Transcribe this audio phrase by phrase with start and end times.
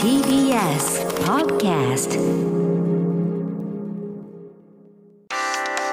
[0.00, 2.20] TBS Podcast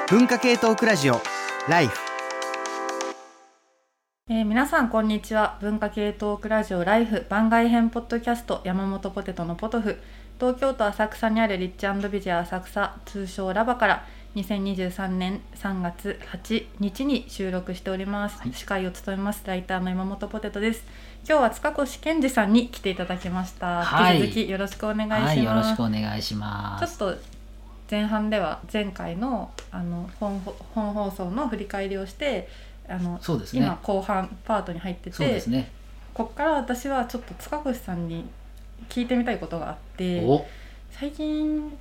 [0.09, 1.21] 文化系トークラジオ
[1.69, 1.97] ライフ
[4.29, 5.57] えー皆さんこんにちは。
[5.61, 9.97] 文化系トークラジオライフ番外編ポッドキャスト山本ポテトのポトフ。
[10.37, 14.05] 東京都浅草にあるリッチビジュア浅草通称ラバから
[14.37, 19.41] 2023年3月8日に収録しております、司会を務めます。
[19.47, 20.83] ライターの山本ポテトです。
[21.27, 24.17] 今日は塚越健二さんに来ていただきました、はい。
[24.17, 26.97] 引き続きよろしくお願いします、はい、よろしくお願いします。
[26.97, 27.19] ちょっと
[27.89, 32.47] 前半では前回のあの本放本放送の振り返りをして
[32.87, 33.65] あの、そうですね。
[33.65, 35.71] 今後半パートに入ってて、そうですね。
[36.13, 38.25] こっから私はちょっと塚越さんに
[38.87, 40.45] 聞いてみたいことがあってお、
[40.91, 41.75] 最近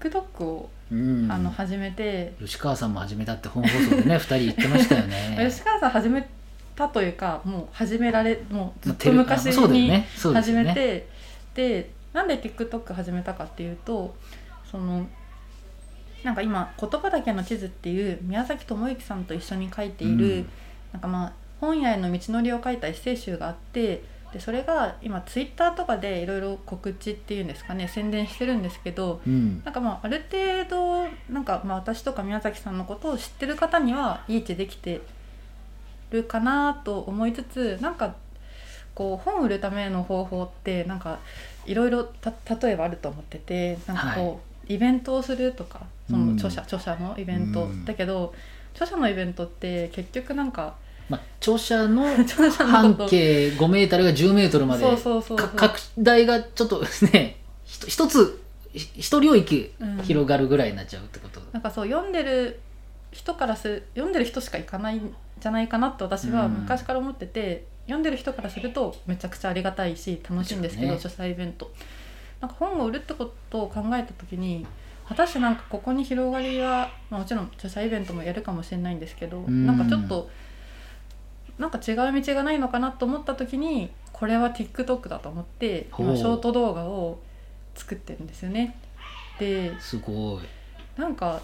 [0.00, 1.28] TikTok を、うん。
[1.30, 5.38] あの始めて、吉川さんも始めたって本放送でね、 二人言ってましたよね。
[5.48, 6.28] 吉川さん始め
[6.76, 10.52] たというかもう始められもうずっと昔に始。
[10.52, 11.08] めて、
[11.54, 14.14] でなんで TikTok 始めたかっていうと
[14.70, 15.06] その
[16.24, 20.48] なんか今「言葉だけの地図」っていう宮崎智之さんと一緒に書いている、うん
[20.92, 24.02] なんかまあ本屋への道のりを書いたエッセイ集があって
[24.32, 29.62] でそれが今ツイッターとかでいろいろ告知っていうんですかね宣伝してるんですけどうん。
[29.64, 35.00] なんかまあある程度なんかまあ私とか宮崎さんのことを知ってる方にはいい位置できて
[36.10, 38.14] るかなと思いつつなんか
[38.94, 41.18] こう本を売るための方法ってなんか
[41.66, 46.66] いろいろた例えばあると思っててなんかこう、イベントをするとかその著者、うん。
[46.66, 47.84] 著者のイベント、うん。
[47.84, 48.34] だけど
[48.74, 50.76] 著者のイベントって結局なんか
[51.10, 52.06] まあ、著者の
[52.56, 54.86] 半径5メートルが10メートルまで、
[55.56, 58.40] 拡大がちょっとね、一つ、
[58.72, 59.98] ひ一領域うん。
[60.02, 61.40] 広がるぐらいになっちゃうってこと。
[61.52, 62.60] なんかそう読んでる
[63.10, 66.52] 人からする読んでる人しか行かないんじゃないかなと私はうん。
[66.52, 71.00] 昔から思ってて、読んでる人からするとめちゃくちゃありがたいし楽しいんですけど、ね。
[71.00, 71.72] 書斎イベント。
[72.40, 74.64] なんか本を売るってことを考えた時に
[75.08, 79.66] 果たしてなんかここに広がりは、まあ、もちろん著者イベントもやるかもしれないんですけど、ん。
[79.66, 80.30] なんかちょっと
[81.60, 87.18] なんか違う道がないのかなと思った時にこれは TikTok だと思って今ショート動画を
[87.74, 88.76] 作ってるんですよね。
[89.38, 91.00] ですごい。
[91.00, 91.40] なんか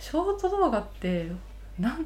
[0.00, 1.30] ショート動画って
[1.78, 2.04] なん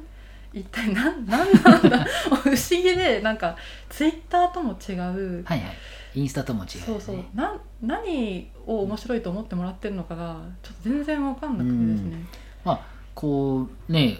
[0.53, 2.05] 一体なんなんなんだ？
[2.43, 3.57] 不思議でなんか
[3.89, 5.75] ツイッターとも違う、はいはい。
[6.13, 6.83] インスタとも違う、ね。
[6.85, 12.25] そうそうなん何を面白いと思ってもらってるのかがちょっと全然わかんなくてですね。
[12.63, 12.79] まあ
[13.15, 14.19] こうね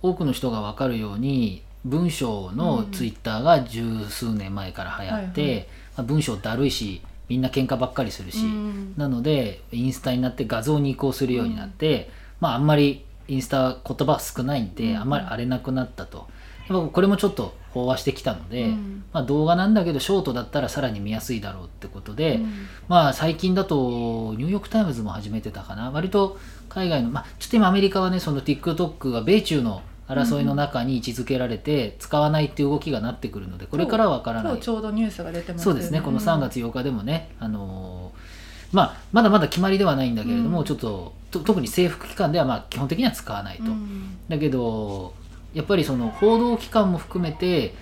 [0.00, 5.58] 多くの人が分かるように文章のツイッターが十数年前から流行って、はいはい。
[5.58, 5.66] ま
[5.98, 8.94] あ、文章だるいしみんな喧嘩ばっかりするし、うん。
[8.96, 14.96] なのでインスタになって画像に移行するようになって、まああんまりインスタ言葉少ないんで、うん。
[14.98, 16.26] あんまり荒れなくなったと。
[16.68, 19.04] やっぱこれもちょっと飽和してきたので、うん。
[19.12, 22.66] まあ、動画なんだけどショートだったらさらに見やすいだろうってことで、うん。
[22.88, 25.90] まあ最近だとニューヨーク・タイムズも始めてたかな。
[25.90, 34.60] 割と海外のまあちょっと今アメリカはねその TikTok が米中の争いの中に位置づけられて使わないっていう動きがなってくるのでこれからは分からない。
[34.60, 38.44] ちょうどニュースが出てますそうですねこの3月8日でもね、あのー
[38.74, 40.64] まあ、まだまだ決まりではないんだけれども、うん。
[40.64, 44.18] ちょっとと特に政府機関ではまあ基本的には使わないと、うん。
[44.28, 45.14] だけど
[45.54, 47.74] やっぱりその報道機関も含めて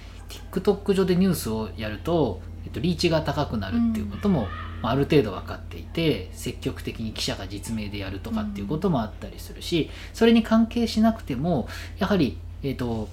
[0.52, 4.46] TikTok 上でニュースをやると、えっと、リーチが高くなるっていうことも、
[4.82, 13.08] まあある程度分かっていて積極的に記者が実名でやるとかっていうこともあったりするし、それに関係しなくてもやはり、えっと、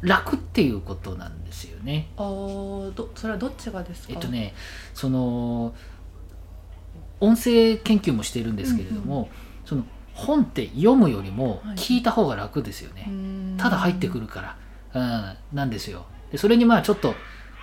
[0.00, 2.08] 楽っていうことなんですよね。
[2.16, 4.14] あーどそれはどっちがですか？
[4.14, 4.54] えっとね
[4.94, 5.74] その
[7.20, 9.28] 音声研究もしているんですけれども、うんう
[9.64, 9.84] その
[10.14, 11.76] 本って読むよりもはい。
[11.76, 13.04] 聞いた方が楽ですよね。
[13.08, 13.54] うん。
[13.58, 14.56] ただ入ってくるか
[14.92, 16.04] ら、うん、なんですよ。
[16.30, 17.14] でそれにまあちょっと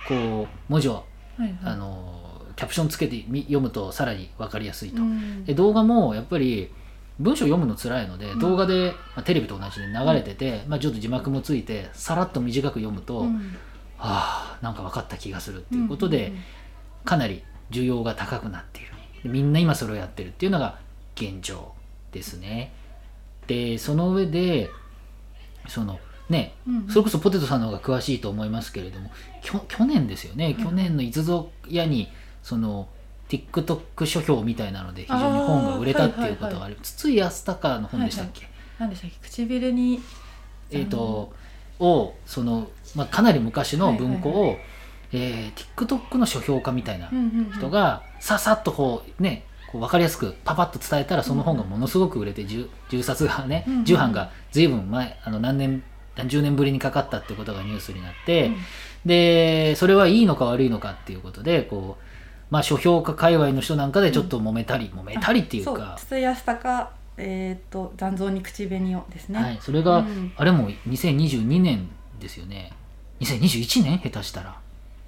[0.08, 1.04] こう文字を、
[1.36, 1.58] はいはい。
[1.64, 2.29] あの
[2.60, 5.46] キャプションつけてみ読むとさらに分かりやすいと、うん。
[5.46, 6.70] で動画もやっぱり
[7.18, 8.38] 文章読むの辛いので、うん。
[8.38, 13.56] 動画で、まあ、テレビと同じで流れてて、まあ、ちょっと字幕もついてさらっと短く読むと、うん。
[13.96, 16.34] はあなんか分かった気がするっていうことで、
[17.06, 18.92] かなり需要が高くなっている。
[19.22, 20.80] でみんな今それをやってるっていうのが
[21.14, 21.72] 現状
[22.12, 22.74] ですね。
[23.46, 24.68] でその上で
[25.66, 25.98] その
[26.28, 29.10] ねうんそれこそポテトさんの方が詳しいと思いますけれども
[29.42, 32.08] きょ去年ですよね、去年のいつぞやに
[32.42, 32.88] その
[33.28, 38.48] TikTok 書評みたいなので非常に本が売れたっていうことがある、筒井康隆の本でしたっけ、
[38.78, 39.16] 何でしたっけ？
[39.28, 40.00] 唇に
[40.70, 41.32] えっ、と
[41.78, 44.56] をその、まあ、かなり昔の文庫を、
[45.12, 47.10] えー TikTok の書評家みたいな
[47.54, 55.82] 人ががささっとこうねこう分かりやすくパパッと伝えたらその本がものすごく売れて 10, 10冊がねうんうん10版が随分前あの何年
[56.16, 58.56] 10年ぶりにかかったってことがニュースになって、うん。
[59.06, 62.04] でそれはいいのか悪いのかっていうことでこう、
[62.50, 65.96] まあ、書評家界隈の人なんかでちょっと揉めたり、揉めたりっていうか。
[65.98, 66.86] 筒井康隆
[67.16, 70.32] えっ、と残像に口紅をですね、はい、それが、うん。
[70.36, 71.88] あれも2022年
[72.18, 72.72] ですよね。
[73.20, 74.56] 2021年下手したら。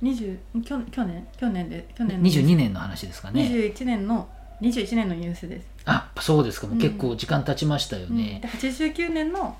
[0.03, 3.43] 20去去年去年で去年の22年の話ですかね。
[3.43, 4.29] 21年の
[4.61, 6.67] 21年のニュースです、あそうですか。
[6.67, 6.81] もううん。
[6.81, 8.17] 結構時間経ちましたようん。
[8.17, 9.57] ねで、89年の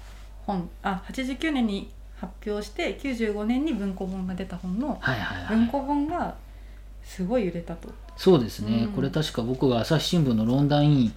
[0.47, 1.91] 本あ89年に
[2.21, 5.57] 発表して95年に文庫本が出た本のはいはいはい。
[5.57, 6.37] 文庫本が
[7.05, 8.93] すごい売れたと、そうですね、うん。
[8.93, 11.15] これ確か僕が朝日新聞の論壇委員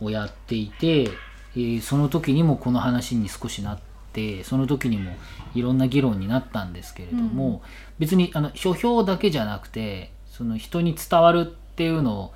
[0.00, 3.78] をやっていて、えーその時にもこの話に少しなっ
[4.12, 5.12] てその時にも
[5.54, 7.60] いろんな議論になったんですけれども、うん。
[7.98, 11.44] 別にあの書評だけじゃなくてその人に伝わるっ
[11.76, 12.34] ていうのを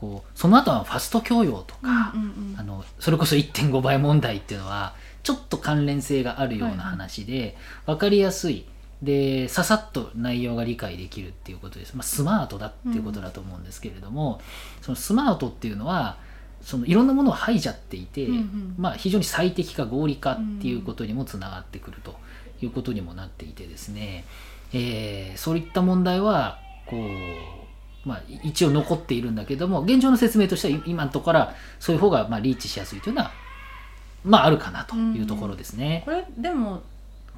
[0.00, 2.14] こうその後はファスト教養とか、
[2.56, 8.64] あのそれこそ1.5倍問題っていうのはちょっと関連性があるようなはいはい話で、分かりやすい
[9.02, 14.40] でささっと内容が理解できるっていうことです、まあ、スマートだっていうことだと思うんですけれども、
[14.82, 16.18] そのスマートっていうのは
[16.62, 22.16] そのいろんなものを排いじゃっていて、うんうんまあ、非常に最適化合理化っていうことにもつながってくると
[22.60, 24.24] いうことにもなっていてですね、
[24.72, 33.32] えーそういった問題はこう、まあ、一応残っているんだけども現状の説明としては今のところからそういう方がまあリーチしやすいというのは、
[34.24, 36.02] まあ、あるかなというところですね。
[36.04, 36.82] これでも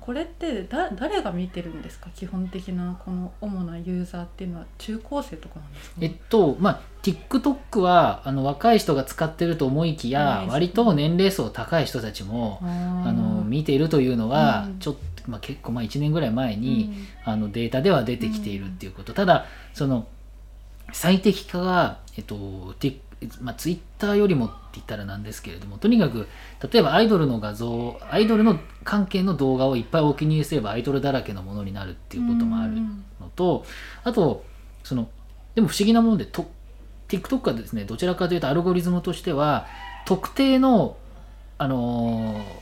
[0.04, 2.10] これってだ誰が見てるんですか？
[2.14, 14.78] 基本的なこの主なユーザーっていうのは中高生とかなんですか、えっとまあ TikTok はあの若い人が使ってると思いきやうん割と年齢層高い人たちもあの見ているというのはうん。
[14.78, 16.92] ちょっと、まあ、結構まあ1年ぐらい前に、
[17.26, 17.32] うん。
[17.32, 20.06] あのデータでは出てきているっていうこと、ただその
[20.92, 22.96] 最適化が、えっとティ
[23.40, 26.28] まあ、ツイッターよりもって言ったらなんですけれどもとにかく
[26.72, 32.72] 例えばアイドルの画像アイドルの関係の動画をいっぱいお気に入りすればアイドルだらけのものになるっていうこともある
[33.20, 33.64] のと
[34.04, 34.44] あと
[34.82, 35.08] その
[35.54, 36.50] でも不思議なものでと
[37.08, 39.66] TikTok はですねどちらかというとアルゴリズムとしては
[40.06, 40.96] 特定の
[41.58, 42.61] あのー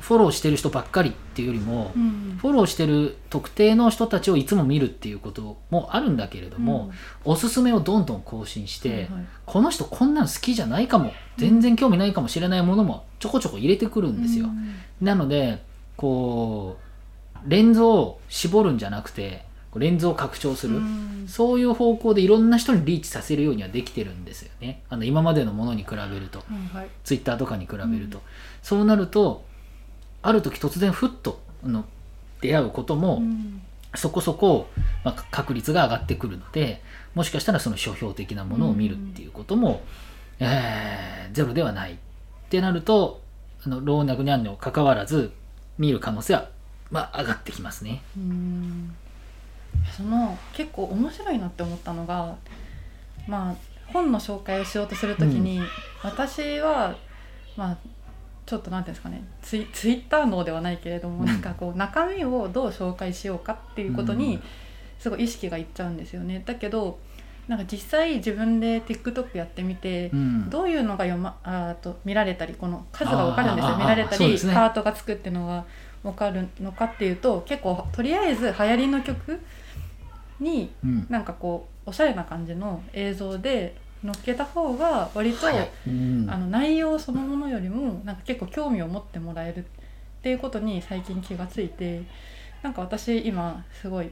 [0.00, 2.38] フォローしてる人ばっかりっていうよりも、うん。
[2.40, 6.90] フォローしてる特定の人たちをいつも見るっていうこともあるんだけれども、
[7.24, 9.08] おすすめをどんどん更新して、はいはい。
[9.46, 14.46] この人こんなの好きじゃないかも全然興味ないかもしれないものもちょこちょこ入れてくるんですよ。
[14.46, 14.74] うん。
[15.00, 15.62] なので
[15.96, 16.78] こ
[17.46, 19.44] うレンズを絞るんじゃなくて
[19.76, 21.24] レンズを拡張する、うん。
[21.28, 24.82] そういう方向でいろんな人にリーチさせるようにはできてるんですよね。
[24.88, 26.40] あの今までのものに比べると。
[26.40, 26.44] は
[26.74, 26.88] いはい。
[27.04, 28.24] ツイッターとかに比べると、うん。
[28.62, 29.44] そうなると
[30.22, 31.84] ある時突然ふっとあの
[32.40, 33.62] 出会うことも、うん。
[33.96, 34.68] そこそこ、
[35.02, 36.80] まあ、確率が上がってくるので
[37.16, 39.82] もしかしたらその書評的なものを見るっていうことも、
[40.38, 41.96] えーゼロではないっ
[42.50, 43.20] てなると
[43.64, 45.32] あの老若にゃんにもかかわらず
[45.78, 46.48] 見る可能性は、
[46.90, 48.02] まあ、上がってきますね。
[48.16, 48.94] うん。
[49.96, 52.36] その結構面白いなって思ったのが
[53.28, 53.54] まあ
[53.92, 55.60] 本の紹介をしようとするときに、
[56.02, 56.96] 私は
[57.56, 57.78] まあ
[58.50, 61.26] ちょっとなんていうんですかねツイツイッター脳ではないけれども、うん。
[61.26, 64.42] なんかこう中身をどう紹介しようかっていうことにうん。
[64.98, 66.42] すごい意識がいっちゃうんですよね。
[66.44, 66.98] だけど
[67.46, 70.50] なんか実際自分で TikTok やってみて、うん。
[70.50, 73.76] どういうのが読まあーと見られたりこの数が分かるんですよ。
[73.76, 74.36] 見られたり、ね。
[74.52, 75.64] ハートがつくっていうのが
[76.02, 79.38] 分かるのかっていうと結構とりあえず流行りの曲
[80.40, 81.06] にうん。
[81.08, 85.70] なんかこうおしゃれな感じの映像で載っけた方が割と、早い。
[85.86, 86.26] うん。
[86.30, 89.62] あの内容そのものよりもなんか結構興味を持ってもらえるっ
[90.22, 92.02] ていうことに最近気がついて
[92.62, 94.10] なんか私今すごい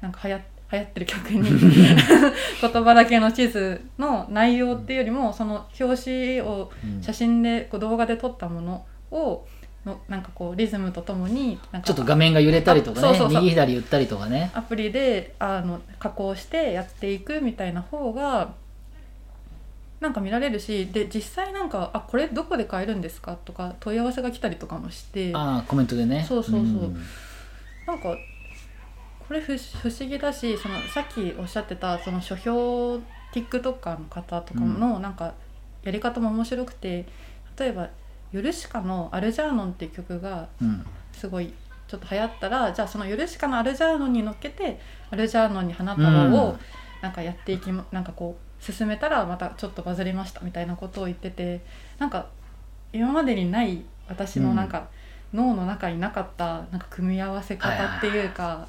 [0.00, 0.40] なんか流行
[0.72, 1.50] 流行ってる曲に
[2.62, 7.02] 言葉だけの地図の内容っていうよりもその表紙をうん。
[7.02, 9.46] 写真でこう動画で撮ったものを
[9.84, 13.42] のなんかこうリズムとともにちょっと画面が揺れたりとかねあそうそうそう。
[13.42, 14.50] 右左言ったりとかね。
[14.54, 18.52] アプリであの加工してやっていくみたいな方が
[20.00, 25.32] なんか見られるしで実際なんか「あこれどこで買えるんですか?」とか問い合わせが来たりとかもして。
[25.34, 26.24] ああコメントでね。
[26.26, 26.62] そうそうそう。
[26.64, 27.02] ん。
[27.86, 28.16] なんか
[29.28, 33.00] これ不不思議だしそのさっきおっしゃってたその書評
[33.32, 35.34] TikToker の方とかのなんか
[35.82, 37.06] やり方も面白くて
[37.58, 37.88] 例えば
[38.32, 40.84] 「ヨルシカのアルジャーノン」っていう曲がうん。
[41.12, 41.52] すごい
[41.88, 44.80] ちょっと流行ったらじゃあそのヨルシカのアルジャーノンに乗っけて
[45.10, 46.34] アルジャーノンに花束うん。
[46.34, 46.56] を
[47.02, 51.60] なんかやっていきまなんかこう進めたらまたちょっとバズりましたみたいなことを言ってて
[51.98, 52.26] なんか
[52.92, 54.88] 今までにない私のなんか
[55.32, 58.68] 脳の中になかったなんか組み合わせ方っていうか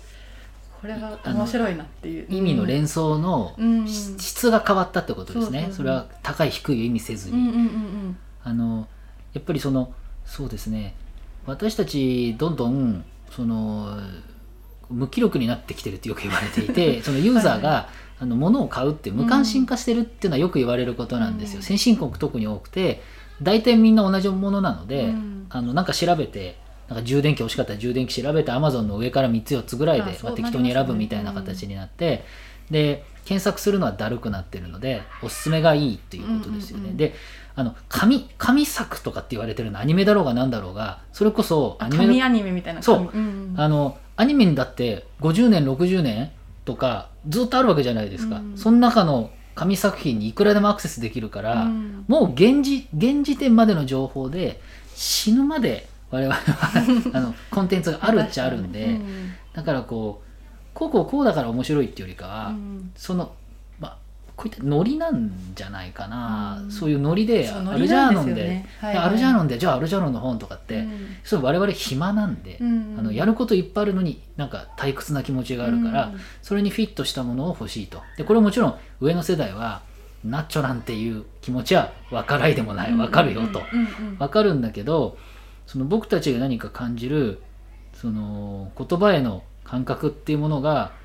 [0.82, 2.26] これが面白いなっていう。
[2.28, 3.56] 意味の連想の
[4.18, 5.70] 質が変わったってことですね。
[5.72, 8.88] それは高い低いを意味せずに、あの
[9.34, 9.94] やっぱりその
[10.26, 10.96] そうですね。
[11.46, 13.96] 私たちどんどんその
[14.90, 17.88] 無気力になってきてるってよく言われていて そのユーザーが
[18.22, 21.64] あの物を買うって無関心化してるっていうのはよく言われることなんですよ、うん。
[21.64, 23.02] 先進国特に多くて
[23.42, 25.48] 大体みんな同じものなので、うん。
[25.50, 26.56] あのなんか調べて
[26.88, 32.24] なんか充電器欲しかったら充電器調べて Amazon の上から3つ4つぐらいでまあ適当に選ぶみたいな形になって、
[32.70, 37.14] で検索するのはだるくなってるのでおすすめがいいっていうことですよね、うんうんうんで
[37.54, 43.08] あの紙紙作とかって言われてるのアニメだろうがなんだろうがそれこそアニメ紙アニメみたいなそう。
[43.10, 46.32] 紙んんあのアニメにだって50年60年
[46.66, 48.58] とかずっとあるわけじゃないですか、うん。
[48.58, 52.06] その中の紙作品にいくらでもアクセスできるから、うん。
[52.08, 54.62] もう現時現時点までの情報で
[54.96, 56.42] 死ぬまで我々は
[57.14, 59.32] あの コンテンツがあるっちゃあるんで、うん。
[59.54, 60.28] だからこう
[60.74, 62.92] こうこうこうだから面白いっていうよりかは、うん。
[62.96, 63.32] そのまあ
[64.42, 66.72] こういったノリなんじゃないかな、うん。
[66.72, 69.06] そういうノリでアルジャーノンではいはい。
[69.06, 71.08] アルジャーノンでじゃあアルジャーノンの本とかって、うん。
[71.24, 72.96] それ我々暇なんで、うん。
[72.98, 76.20] あのやることいっぱいあるのになんか退屈な気持ちがあるから、うん。
[76.42, 78.02] それにフィットしたものを欲しいと。
[78.18, 79.84] でこれもちろん上の世代は
[80.26, 82.92] ナッチョなんていう気持ちは分からいでもない。
[82.94, 83.62] 分かるよと。
[84.18, 85.18] 分かるんだけど
[85.68, 87.44] その僕たちが何か感じる
[87.94, 91.00] その言葉への感覚っていうものが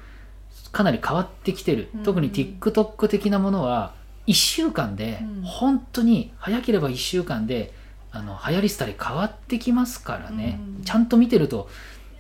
[0.73, 2.03] かなり変わってきてる、うん。
[2.03, 3.95] 特に TikTok 的なものは
[4.27, 5.43] 1週間で、うん。
[5.43, 7.73] 本当に早ければ1週間で
[8.11, 10.85] あの流行り廃り変わってきますからね、うん。
[10.85, 11.69] ちゃんと見てると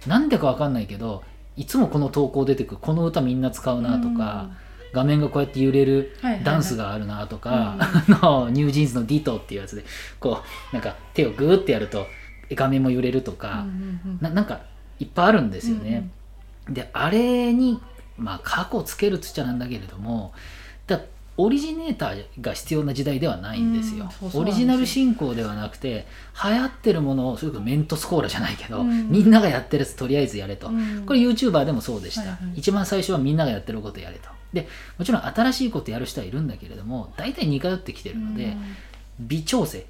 [0.06, 1.22] なんでか分かんないけど
[1.56, 4.50] いつもこの投稿出てくるこの歌みんな使うなとか、
[4.92, 7.76] 画面がこうやって揺れるダンスがあるなとか、
[8.08, 9.84] のニュージーンズの「ディトっていうやつで
[10.20, 12.06] こうなんか手をグーってやると
[12.50, 13.66] 画面も揺れるとうんか、
[14.20, 14.60] うなんか
[14.98, 16.08] いっぱいあるんですよね。
[16.68, 17.80] であれに
[18.18, 20.32] まあ過去つけるっつっちゃなんだけれども
[20.86, 21.00] だ
[21.38, 24.04] オリジネーターが必要な時代ではないんですよ。
[24.04, 24.30] うんそう。
[24.30, 26.06] そうオリジナル進行ではなくて
[26.42, 29.10] 流行ってるものをそれこそメントスコーラじゃないけど、うん。
[29.10, 30.68] みんながやってるやつとりあえずやれと。
[30.68, 31.04] うん。
[31.04, 32.58] これ YouTuber でもそうでした、はいはい。
[32.58, 34.30] 一番最初はみんながやってることやれと。
[34.54, 38.56] でもちろん新しいことやる人はいるんだけれども大体似通ってきてるので、
[39.20, 39.84] 微調整。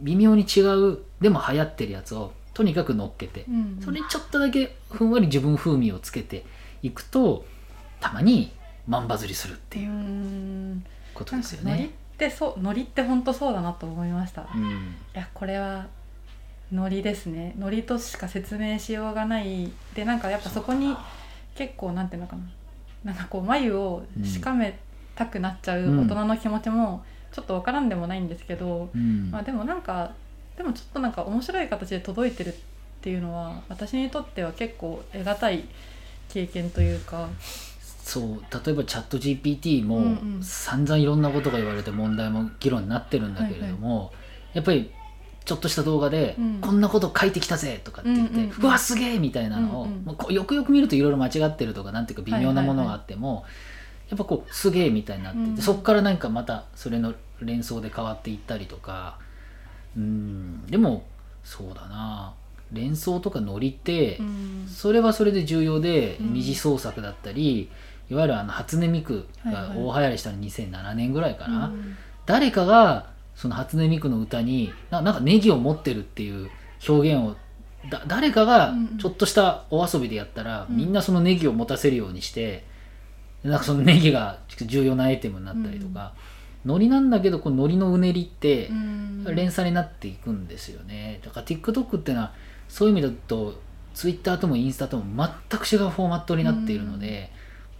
[0.00, 3.78] 微妙に違うでも流行ってるやつをとにかく乗っけて、うん。
[3.84, 6.46] それにちょっとだけふんわり自分風味をつけて
[6.82, 7.44] いくと
[8.00, 8.52] たまに
[8.86, 10.84] 万バズりするっていううん。
[11.14, 11.90] ことなんかノリっですよね。
[12.18, 14.94] てそうノリって本当そうだなと思いました、いうん。
[15.12, 15.86] やこれは
[16.72, 17.54] ノリですね。
[17.58, 19.70] ノリとしか説明しようがない。
[19.94, 20.96] でなんかやっぱそこに
[21.54, 22.42] 結構なんていうのかな。
[23.04, 24.78] なんかこう眉をしかめ
[25.14, 26.06] たくなっちゃううん。
[26.06, 29.30] 大人の気持ちもちょっとわからんでもないんですけど、うん。
[29.30, 30.12] まあでもなんか
[30.56, 32.56] でもちょっとなんか面白い形で届いてるっ
[33.00, 35.64] ていうのは私にとっては結構得難い
[36.28, 37.28] 経験というか
[38.06, 40.42] そう例えばチャット GPT もうんうん。
[40.44, 44.12] 散々いろんなことが言われて問題も議論になってるんだけれども、
[44.54, 44.92] やっぱり
[45.44, 46.58] ちょっとした動画で、うん。
[46.60, 48.50] こんなこと書いてきたぜとかって言って、ううんうん。
[48.52, 53.44] うんわすげえみたいなのを、うんうんよくよく見るといろいろ間違ってるとかなんていうか微妙なものがあっても、
[54.08, 55.56] やっぱこうすげえみたいになってて、うん。
[55.56, 59.18] そこからなんかまたそれの連想で変わっていったりとか
[59.96, 61.04] うんでも
[61.42, 62.34] そうだな。
[62.72, 64.68] 連想とかノリって、うん。
[64.68, 66.34] それはそれで重要でうん。
[66.34, 67.68] 二次創作だったり、
[68.10, 71.96] いわゆるあの初音ミクが大流行りしたの2007年ぐらいかな、うん。
[72.24, 76.50] 誰かがその初音ミクの歌にななんかネギを持ってるっていう
[76.88, 77.36] 表現を
[77.90, 78.98] だ誰かがうんうん。
[78.98, 80.76] ちょっとしたお遊びでやったら、うん。
[80.76, 82.64] みんなそのネギを持たせるようにして
[83.44, 86.14] なんかそのネギが重要なアイテムになったりとか、
[86.64, 89.24] ノリなんだけどこのノリのうねりって、うん。
[89.34, 91.20] 連鎖になっていくんですよね。
[91.24, 92.32] だから TikTok っていうのは
[92.68, 93.60] そういう意味だと
[93.94, 97.30] Twitter ともインスタとも全く違うフォーマットになっているので、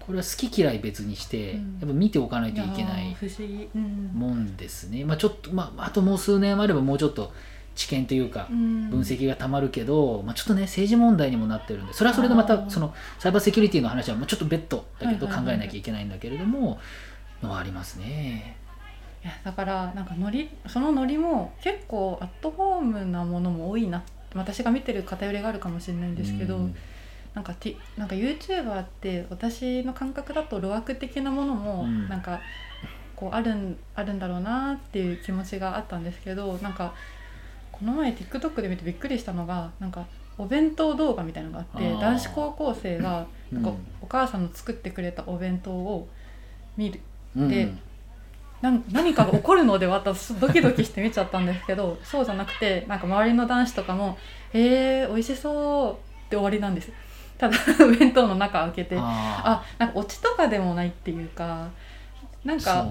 [0.07, 1.79] これは好き嫌い別にして、うん。
[1.81, 4.11] やっぱ見ておかないといけないやー不思議、うん。
[4.15, 7.33] もんですね、まあ、ちょっと、まあ、あともう数年あればもうちょっと
[7.75, 8.91] 知見というかうん。
[8.91, 16.79] 分析がたまるけど、まあ、ちょっとね政治問題にもなってるんでそれはそれでまたそのサイバーセキュリティの話はまあちょっと別途だけど考えなきゃいけないんだけれども
[17.43, 18.57] のはありますね。
[19.25, 24.05] いやだからなんかノリそのノリも結構アットホームなものも多いな。
[24.35, 26.77] 私が見てる偏りがあるかもしれないんですけど、うん
[27.37, 32.09] なんかティなんか YouTuber って私の感覚だと路悪的なものもうん。
[32.09, 32.41] なんか
[33.15, 36.95] こうあるんあるんだろうなっていう気持ちがあったんですけどなんか
[37.73, 40.07] この前 TikTok で見てびっくりしたのがなんか
[40.39, 46.09] お弁当動画みたいなのがあって男子高校生がなんかうんお母さんの作ってくれたお弁当を
[46.77, 47.01] 見る。
[47.37, 47.49] うん。
[47.49, 47.71] で
[48.63, 54.17] なん何かが起こるのではとドキドキして見ちゃったんですけどそうじゃなくてなんか周りの男子とかも
[54.55, 55.93] 「えー、美味しそう」
[56.27, 56.91] って終わりなんです
[57.39, 57.57] ただ
[57.99, 59.03] 弁当の中開けてあ
[59.45, 61.69] あなんかオチとかでもないっていうか
[62.45, 62.87] なんーか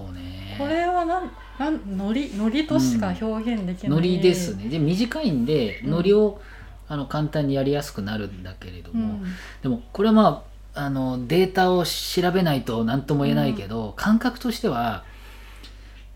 [0.58, 4.68] これはなんなんノリノリとしか表現できない、ノリですね。
[4.68, 5.90] で短いんでうん。
[5.90, 6.40] ノリを
[6.88, 9.24] あの簡単にやりやすくなるんだけれども、うん。
[9.62, 15.04] でもこれはまああのデータを調べないと何とも言えないけど、感覚としては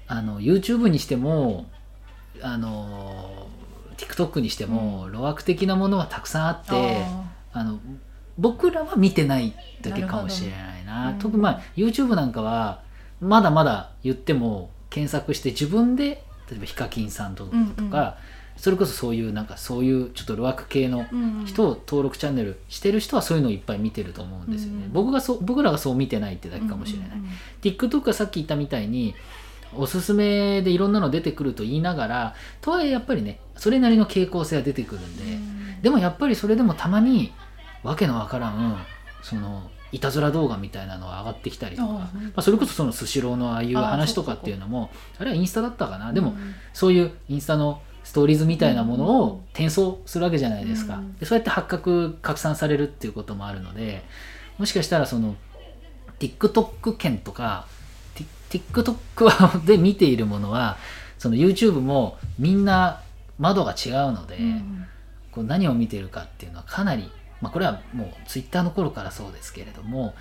[0.06, 1.66] あの YouTube にしても
[2.42, 3.48] あの
[3.96, 7.02] TikTok にしても、路悪的なものはたくさんあって
[7.52, 7.80] あの
[8.38, 10.94] 僕らは見てないだけかもしれないな。
[10.94, 11.22] なるほど。
[11.24, 12.82] 特にまあ YouTube なんかは
[13.20, 18.12] まだまだ言っても検索して自分で例えばヒカキンさんとか、うんうん。
[18.56, 27.30] それこそそういうなんかそういうちょっと路悪系のうん人を登録チャンネルしてる人はそういうのをいっぱい見てると思うんですよね、うん僕がそう僕らがそう見てないってだけかもしれない、うんうん
[27.62, 29.14] TikTok はさっき言ったみたいに
[29.74, 35.82] おすすめでいろんなの出てくると言いながらとはいえやっぱりねそれなりの傾向性は出てくるんで、うん。
[35.82, 37.32] でもやっぱりそれでもたまに
[37.82, 38.84] わけのわからん
[39.22, 46.12] そのいたずら動画みたいなのが上がってきたりとかあまあ、それこそそのスシローのああいうあ話とかっていうのもあれはインスタだったかな。
[46.12, 46.54] でもうん。
[46.72, 49.10] そういうインスタのストーリーズみたいなものうん。
[49.20, 51.16] を転送するわけじゃないですか、うん。
[51.18, 54.04] でそうやって発覚拡散されるっていうこともあるので
[54.58, 55.34] もしかしたらその
[56.20, 57.66] TikTok 圏とか
[58.50, 60.76] Tik- TikTok で見ているものは
[61.18, 63.02] その YouTube もみんな
[63.38, 64.86] 窓が違うので、うん。
[65.32, 67.10] こう何を見ているかっていうのはかなり、
[67.40, 70.14] まあ、これはもう Twitter の頃からそうですけれども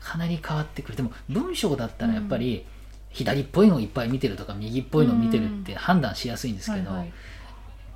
[0.00, 0.96] かなり変わってくる。
[0.96, 2.64] でも文章だったらやっぱり
[3.10, 7.12] 左っぽいのをいっぱい見てるとか右っぽいのを見てるって判断しやすいんですけど、はいはい。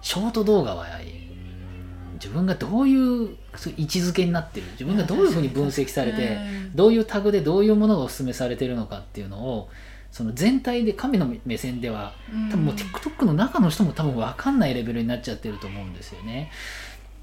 [0.00, 3.36] ショート動画はうん自分がどういう
[3.76, 4.66] 位置づけになってる。
[4.72, 6.38] 自分がどういうふうに分析されてう
[6.72, 9.68] んどういうタグでどういうものがお勧めされてるのかっていうのを
[10.10, 12.14] その全体で神の目線では
[12.50, 16.50] 多分もう TikTok の中の人も多分分かんないレベルになっちゃってると思うんですよね。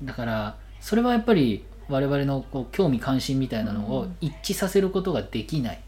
[0.03, 5.79] だからそれはやっぱり我々のこう興味関心みたいなのを一致させることができない。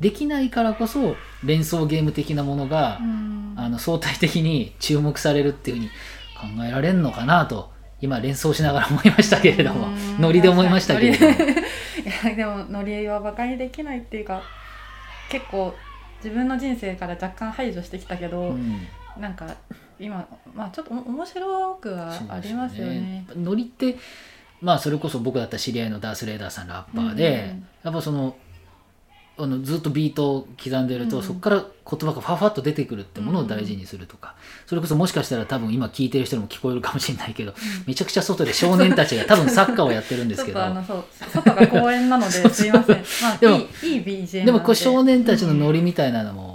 [0.00, 3.54] できないからこそ連想ゲーム的なものがうん。
[3.56, 5.88] あの相対的に注目されるっていうふうに
[6.58, 9.88] 考えられるのかなと今連想しながら思いましたけれども。
[9.88, 10.20] うん。
[10.20, 11.32] ノリで思いましたけれども。
[12.04, 14.42] いやでもノリはバカにできないっていうか
[15.30, 15.74] 結構
[16.22, 18.86] 自分の人生から若干排除してきたけど、うん。
[19.20, 19.46] なんか
[19.98, 23.26] 今まあちょっとお面白くはありますよね。
[23.36, 23.96] ノリって
[24.60, 27.66] まあそれこそ僕だったら知り合いのダース・レーダーさんラッパーで、うんうんうん。
[27.84, 28.36] やっぱその
[29.36, 31.22] あのずっとビートを刻んでると、うん。
[31.22, 37.52] そこから言葉がファファッと出てくるってものを大事にするとか、それこそもしかしたら多分今聞いてる人にも聞こえるかもしれないけど、
[37.86, 42.96] めちゃくちゃ外で少年たちが多分サッカーをやってるんですけどちょっとあのそう外が公園なので すいません。
[43.22, 43.66] まあでもいい
[44.02, 44.52] BGM で。
[44.52, 46.53] もこう少年たちのノリ、リみたいなのも、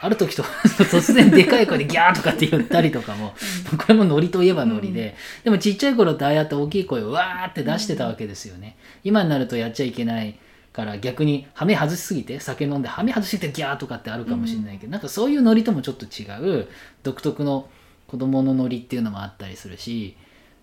[0.00, 0.42] ある時と
[0.78, 3.34] 突然でかい声でギャーとかって言ったりとかも、
[3.78, 8.76] これもノリといえばノリで、でもちっちゃい頃ってああやって大きい声をわーって出してたわけですよね。
[9.04, 10.38] 今になるとやっちゃいけない
[10.72, 16.26] から逆にハメ外しすぎて酒飲んでハメ外しすぎてギャーとかってあるかもしれないけど、なんかそういうノリともちょっと違
[16.60, 16.68] う
[17.02, 17.68] 独特の
[18.06, 20.16] 子供のノリっていうのもあったりするし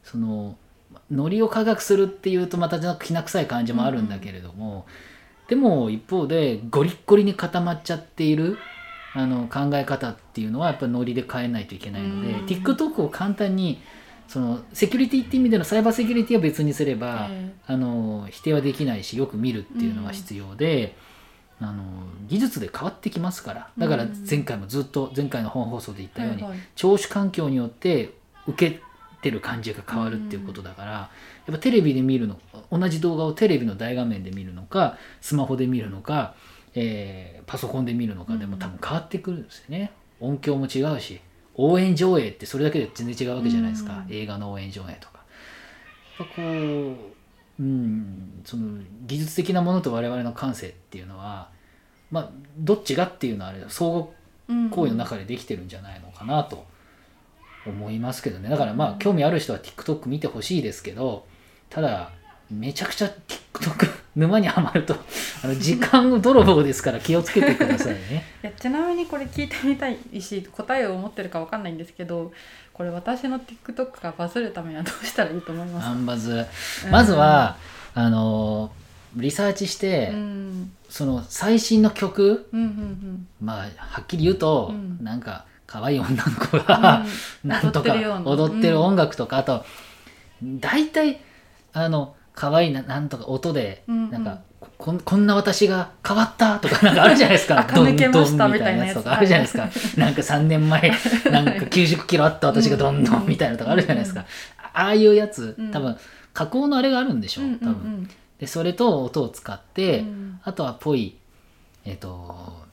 [0.04, 0.58] その
[1.12, 4.86] ノリを科学するっていうとまたきな臭い感じもあるんだけれども、
[5.50, 8.58] でも一方でゴリッゴリに固まっちゃっている
[9.16, 12.46] あの考え方っていうのはやっぱりノリで変えないといけないので、うん。
[12.46, 13.80] TikTok を簡単に
[14.28, 20.96] そのセキュリティっていう意味でのサイバーセキュリティは別にすれば、えあの否定はできないしよく見るっていうのが必要で、
[21.60, 21.84] あの
[22.28, 23.70] 技術で変わってきますから。
[23.78, 26.60] だから前回もずっと前回の本放送で言ったように、はいはい。
[26.76, 28.14] 聴取環境によって
[28.48, 28.82] 受け
[29.22, 31.10] てる感じが変わるっていうことだから、や
[31.52, 32.40] っぱテレビで見るの
[32.72, 36.34] 同じ動画をテレビの大画面で見るのかスマホで見るのか、
[36.76, 39.92] えーパソコンで見るのかでも多分変わってくるんですよね。
[40.20, 41.20] 音響も違うし
[41.56, 45.20] 応援上映ってそれだけで全然違うわけじゃないですか、うん映画の応援上映とか。
[46.20, 47.14] やっぱこう
[47.60, 51.50] うん、その技術的なものと我々の感性っていうのは、
[52.10, 54.08] まあ、どっちがっていうのはあれ相互
[54.50, 56.66] うん行為の中でできてるんじゃないのかなと
[57.68, 58.50] 思いますけどね。
[58.50, 61.28] だからまあ興味ある人は TikTok 見てほしいですけど
[61.70, 62.12] ただ
[62.50, 63.12] めちゃくちゃ
[63.54, 64.96] TikTok 沼にはまると。
[65.44, 68.26] あの時間泥棒ですから気をつけてくださいね。
[68.44, 72.32] いやちなみにこれ聞いてみたいし答えを持ってるかわかんないんですけど
[72.74, 76.46] これ私の TikTok がバズるためにはどうしたらいいと思いますアかンバズ
[76.90, 77.58] まずは、
[77.96, 78.72] あの
[79.16, 80.72] リサーチして、うん。
[80.90, 85.04] その最新の曲うんうんまあはっきり言うと、うん。
[85.04, 87.06] なんか可愛い女の子うんが、
[87.44, 87.50] うん。
[87.50, 87.94] なんとか
[88.26, 89.66] 踊ってる音楽とか、あと
[90.44, 91.20] 大体
[91.74, 94.12] あの可愛いななんとか音で、うんうん。
[94.12, 94.40] なんか
[94.78, 97.60] こんこんな私が変わったとかなんかあるじゃないですか。
[97.62, 98.96] 垢抜けましたどんどんみたいなやつ。
[99.02, 99.70] とかあるじゃないですか。
[99.98, 100.92] なんか3年前
[101.32, 104.26] なんか90キロあった私がどんどんみたいなとかあるじゃないですか、
[104.74, 105.72] ああいうやつうん。
[105.72, 105.96] 多分
[106.34, 111.16] 加工のあれがあるんでしょうんうん多分、でそれと音を使って、うんあとはぽい
[111.86, 112.64] えっ、と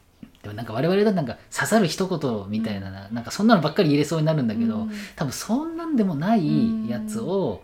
[0.43, 3.25] でもなんか我々だとなんか刺さる一言みたいな、なん。
[3.25, 7.63] かそんなのばっかり入れそうになるんだけど、うん多分そんなんでもないやつを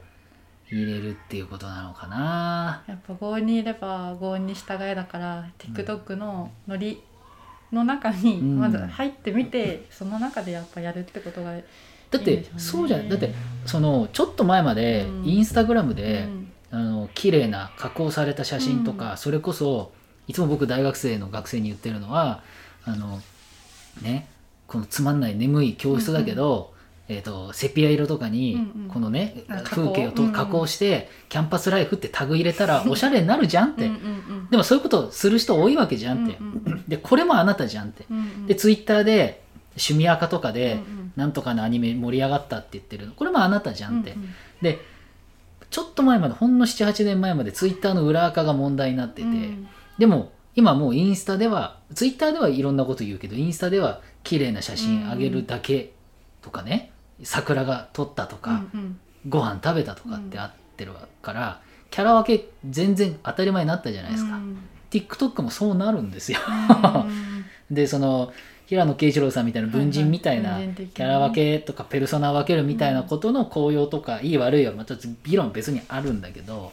[0.71, 2.83] 入れるっていうことなのかな。
[2.87, 7.01] やっぱ強引にいれば強引に従えだから、TikTok のノリ
[7.73, 8.59] の中にうん。
[8.59, 11.63] まず入ってみて、その中でやっぱやるってことがいい
[12.11, 13.09] だってそうじゃん。
[13.09, 13.33] だって
[13.65, 15.25] そのちょっと前までうん。
[15.25, 16.53] インスタグラムで、うん。
[16.73, 19.93] あの綺麗な加工された写真とか、それこそ
[20.27, 22.43] いつも僕大学生の学生に言ってるのは
[22.85, 23.21] あの
[24.03, 24.29] ね
[24.67, 26.75] このつまんない眠い教室だけど、
[27.09, 28.89] えー、とセピア色とかにうんうん。
[28.89, 29.83] このね、あ加工。
[29.83, 30.35] 風景をとうんうん。
[30.35, 33.99] 加工して、キャンパスライフってタグ入れたら おしゃれになるじゃんって、うんうんう
[34.43, 38.47] んでもそういうことする人多いわけじゃんって、うんうんでこれもあなたじゃんって、うんうん。
[38.47, 43.15] でツイッターで趣味赤とかで、うんうんなんとかのアニメ盛り上がったって言ってるの。
[43.15, 44.29] これもあなたじゃんって、うんうん
[44.63, 44.81] で
[45.69, 49.67] ちょっと前までほんの78年前までツイッターの裏垢が問題になってて、うん。
[49.99, 55.93] でも今もうインスタではツイッターではいろんなこと言うけどインスタでは綺麗な写真あげるだけ
[56.41, 56.93] とかね、
[57.23, 59.01] 桜が撮ったとか、うんうん。
[59.29, 64.59] ご飯食べたとかってあってるから、キャラ分け全然当たり前になったじゃないですか、うん。
[64.91, 66.39] TikTok もそうなるんですよ。
[66.47, 67.45] うん。
[67.75, 68.33] でその
[68.67, 76.73] 平野啓一郎さんみたいな文人みたいなキャラ分けとかペルソナ分けるみたいなことの効用とか、いい悪いはまた議論別にあるんだけど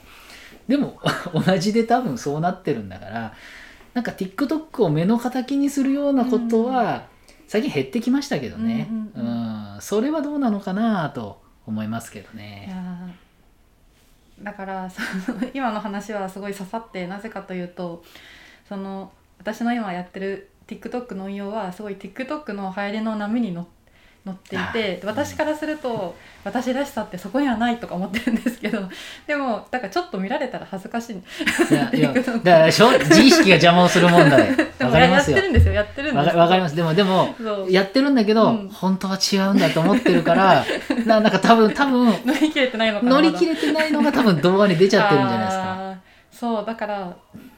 [0.68, 1.00] でも
[1.34, 3.34] 同じで多分そうなってるんだから
[3.94, 7.04] なんか TikTok を目の敵にするようなことは
[7.54, 9.76] 最近減ってきましたけどね、うんうんうん。
[9.76, 9.80] うん。
[9.80, 12.74] それはどうなのかなと思いますけどいね。
[14.42, 15.00] だからそ
[15.34, 18.04] の 今の話はすごい刺さってなぜかというと
[18.68, 23.68] その私の今やってる TikTok の運用はすごい TikTok の流行りの波に乗
[24.26, 28.80] 乗っていて私からすると私らしさってそこにはないとか思ってるんですけど
[29.28, 31.16] でもだからちょっと見られたら恥ずかしい。
[31.16, 35.38] いやいやだからしょ自意識が邪魔をする問題 でわもやっかりますよ。
[35.38, 36.28] てるんですよやってるんです。
[36.28, 36.76] わかわかります。
[36.76, 37.36] でもでも
[37.70, 38.70] やってるんだけど、うん。
[38.70, 40.66] 本当は違うんだと思ってるから
[41.06, 45.94] ななんか多分多分乗り切れてないの乗り切れてないのが多分動画に出ちゃってるんじゃないですか。
[46.32, 47.14] そうだから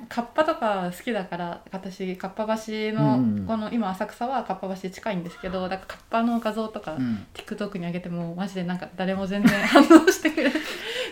[0.09, 7.25] カッパとか好きだから私カッパ橋の、うんうんこの今浅草はカッパ橋近いんですけどだからカッパの画像とか、うん。
[7.33, 10.51] TikTok に上げてもマジでなんか誰も全然 反応してくれ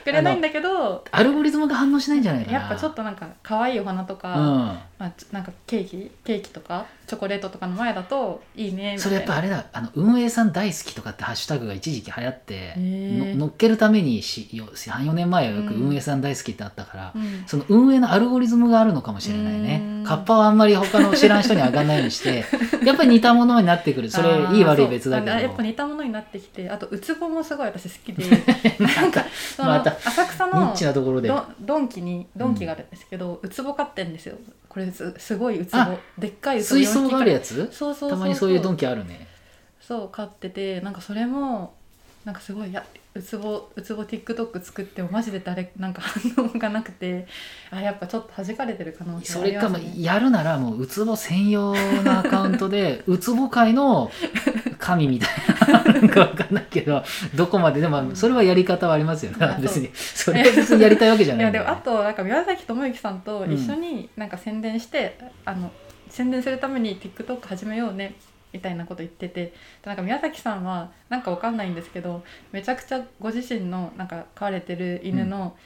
[0.04, 2.60] くれないんだけどアルゴリズムが反応しないんじゃないかな。
[2.60, 9.20] やっぱちょっとなんか可愛いお花とか、うん、まあ、なんかケーキケーキとかチョコレートとかの前だといいねみたそいな。
[9.20, 9.66] れやっぱあれだ。
[9.72, 15.84] あの運営さん大好きとかってハッシュタグが一時期流行って乗っけるために34年前はよくうん。
[15.88, 17.44] 運営さん大好きってあったから、うん。
[17.46, 19.82] その運営のアルゴリズムがあるのかもしれないね。
[19.84, 20.04] うん。
[20.04, 22.46] カッパはあんまり他の知らん人に上がらないようにして
[22.86, 24.12] やっぱり似たものになってくる。
[24.12, 25.36] それいい悪い別だけど。
[25.36, 28.30] やっぱ似たものになってきてあとウツボもすごい私好きで。
[28.80, 31.30] なんかそのまた浅草のニッチなところで。
[31.30, 34.36] ドドンキにドンキがあるんですけど、ウツボ飼ってんですよ。
[34.68, 37.68] これすすごいウツあボでっかいウツボ水槽があるやつ？
[37.68, 39.28] つそうそうたまにそういうドンキあるね。
[39.80, 41.74] そう飼っててなんかそれも
[42.26, 42.84] なんかすごいや
[43.16, 47.28] ウツボウツボ TikTok 作ってもマジで誰なんか反応がなくて
[47.70, 54.12] あやっぱちょっと弾かれてる可能性あそれかもりますねやるならもうウツボ専用のアカウントで ウツボ界の
[54.80, 55.30] 神みたい
[55.72, 57.04] ななんかわかんないけど
[57.36, 59.58] どこまででもそれはやり方はありますよね。
[59.62, 59.90] 別に。
[59.94, 65.72] それは別にやりたいわけじゃいないねやでもあとなんか宮崎智之さんと一緒になんか宣伝して、あの
[66.10, 68.16] 宣伝するために TikTok 始めようね
[68.54, 75.58] みたいなこと言っててなんか宮崎さんはなんかわかんないんですけどめちゃくちゃご自身のなんか飼われてる犬の,、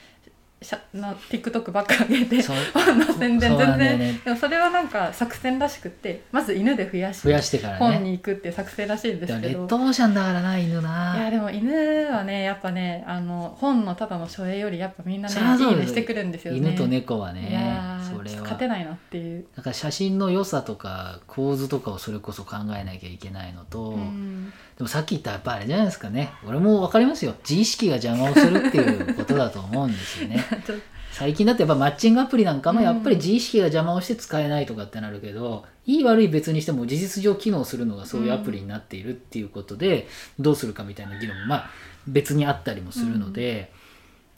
[0.59, 2.55] しゃの TikTok ばっか上げてそう。
[2.73, 9.65] 本の宣伝全然、ねでもそれはなんか作戦らしくってまず犬で増やし増やしてから本ねに行くっていう作戦らしいんでですけど。
[9.65, 11.71] ッドオーシャンだからな犬いやなでも犬
[12.11, 16.59] はねやっぱねあの本のただの書影よりやっぱみんなねいいねしてくるんですよね。
[16.59, 18.41] 犬と猫はねーそれは。
[18.41, 24.51] 勝てないなっていう、だから写真の良さとか構図とかをそれこそ考えなきゃいけないのと、うん。
[24.77, 26.31] でもさっき言ったやっぱあれじゃないですかね。
[26.47, 27.33] 俺も分かりますよ。
[27.47, 30.45] 自意識が邪魔をするっていうことだと思うんですよね
[31.11, 32.85] 最近だってやっぱマッチングアプリなんかもうん。
[32.85, 40.07] やっぱり自意識が邪魔をして使えないとかってなるけど、いい悪い別にしても事実上機能するのがそういうアプリになっているっていうことで、
[40.39, 41.69] どうするかみたいな議論もまあ
[42.07, 43.71] 別にあったりもするので、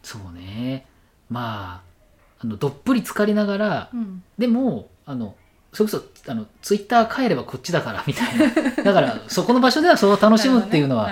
[0.04, 0.86] そうね。
[1.30, 1.84] ま
[2.40, 4.24] ああのどっぷり浸かりながらうん。
[4.38, 5.36] でもあの
[5.72, 8.50] それこそあのツイッター帰ればこっちだからみたいな。
[8.84, 11.12] だからそこの場所ではそう楽しむっていうのは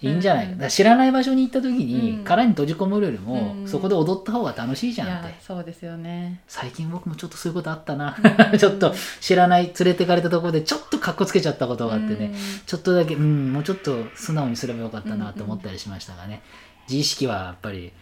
[0.00, 2.24] いいんじゃないか,、うんだから知らない場所に行った時にうん。
[2.24, 3.68] 殻に閉じ込むよりも、うん。
[3.68, 5.26] そこで踊った方が楽しいじゃんいって。
[5.28, 6.40] やそうですよね。
[6.48, 8.16] 最近僕もちょっとそういうことあったな、
[8.52, 12.34] うん ちょっと知らない連れてかれたところでちょっとかっこつけちゃったことがあってね、
[12.66, 16.42] ちょっとだけうんもうちょっと素直にすればよかったなと思ったりしましたがね、
[16.88, 17.92] 自意識はやっぱり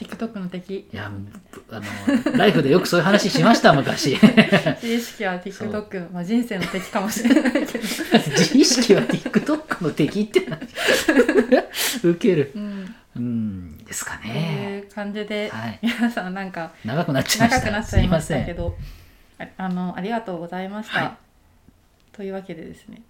[0.00, 0.88] TikTok の敵。
[0.90, 1.12] いや
[1.52, 1.80] ぶあ
[2.32, 4.16] のライフでよくそういう話しました昔。
[4.82, 10.58] 自意識は TikTok、まあ、人生の敵かもしれないけど、 自意識は TikTok の敵って何
[12.02, 12.52] ウケる。
[12.54, 15.78] うん、うんですかとねいう感じで、はい。
[15.82, 17.82] 皆さんなんか長くなっちゃいました。
[17.82, 18.78] すいませんたけど
[19.38, 21.12] ああのありがとうございました、はい。
[22.16, 23.02] というわけでですね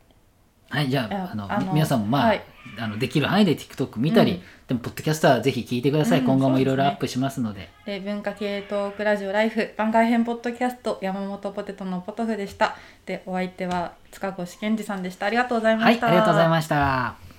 [0.70, 2.42] はいじゃああのあの皆さんもまあ,、はい。
[2.78, 4.40] あのできる範囲で TikTok 見たり、うん。
[4.68, 7.68] でもポッドキャストはぜひ聞いてください、うん今後もいろいろアップしますので。
[7.84, 12.76] で文化系トークラジオライフ番外編ポッドキャスト山本ポテトのポトフでした。
[13.04, 15.26] でお相手は塚越健二さんでした。
[15.26, 17.29] ありがとうございまはいした、ありがとうございました